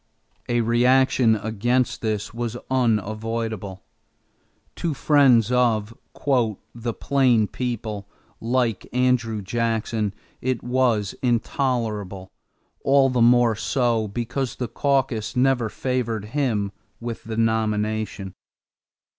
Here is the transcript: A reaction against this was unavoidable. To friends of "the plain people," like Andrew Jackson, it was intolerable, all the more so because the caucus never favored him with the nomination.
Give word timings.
A 0.49 0.61
reaction 0.61 1.35
against 1.35 2.01
this 2.01 2.33
was 2.33 2.57
unavoidable. 2.71 3.83
To 4.77 4.95
friends 4.95 5.51
of 5.51 5.95
"the 6.73 6.93
plain 6.95 7.45
people," 7.47 8.09
like 8.39 8.87
Andrew 8.93 9.43
Jackson, 9.43 10.15
it 10.41 10.63
was 10.63 11.13
intolerable, 11.21 12.31
all 12.83 13.11
the 13.11 13.21
more 13.21 13.55
so 13.55 14.07
because 14.07 14.55
the 14.55 14.67
caucus 14.67 15.35
never 15.35 15.69
favored 15.69 16.25
him 16.33 16.71
with 16.99 17.25
the 17.25 17.37
nomination. 17.37 18.33